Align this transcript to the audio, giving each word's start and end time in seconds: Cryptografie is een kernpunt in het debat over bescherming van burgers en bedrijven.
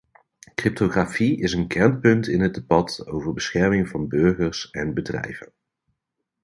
Cryptografie 0.55 1.37
is 1.37 1.53
een 1.53 1.67
kernpunt 1.67 2.27
in 2.27 2.41
het 2.41 2.53
debat 2.53 3.07
over 3.07 3.33
bescherming 3.33 3.87
van 3.89 4.07
burgers 4.07 4.69
en 4.69 4.93
bedrijven. 4.93 5.51